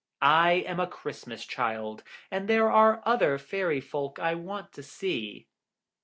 [0.23, 5.45] I am a Christmas Child, and there are other Fairy Folk I want to see."